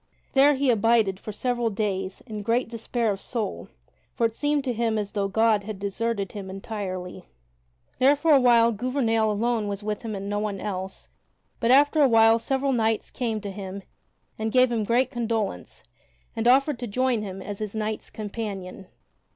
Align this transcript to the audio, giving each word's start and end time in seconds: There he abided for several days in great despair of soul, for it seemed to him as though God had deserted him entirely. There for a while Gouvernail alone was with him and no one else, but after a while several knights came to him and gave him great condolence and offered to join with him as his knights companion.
There 0.33 0.55
he 0.55 0.71
abided 0.71 1.19
for 1.19 1.31
several 1.31 1.69
days 1.69 2.21
in 2.25 2.41
great 2.41 2.67
despair 2.67 3.11
of 3.11 3.21
soul, 3.21 3.67
for 4.15 4.25
it 4.25 4.33
seemed 4.33 4.63
to 4.63 4.73
him 4.73 4.97
as 4.97 5.11
though 5.11 5.27
God 5.27 5.63
had 5.65 5.77
deserted 5.77 6.31
him 6.31 6.49
entirely. 6.49 7.25
There 7.99 8.15
for 8.15 8.31
a 8.31 8.39
while 8.39 8.71
Gouvernail 8.71 9.29
alone 9.31 9.67
was 9.67 9.83
with 9.83 10.01
him 10.01 10.15
and 10.15 10.27
no 10.27 10.39
one 10.39 10.59
else, 10.59 11.07
but 11.59 11.69
after 11.69 12.01
a 12.01 12.09
while 12.09 12.39
several 12.39 12.71
knights 12.73 13.11
came 13.11 13.39
to 13.41 13.51
him 13.51 13.83
and 14.39 14.51
gave 14.51 14.71
him 14.71 14.85
great 14.85 15.11
condolence 15.11 15.83
and 16.35 16.47
offered 16.47 16.79
to 16.79 16.87
join 16.87 17.17
with 17.19 17.25
him 17.29 17.41
as 17.43 17.59
his 17.59 17.75
knights 17.75 18.09
companion. 18.09 18.87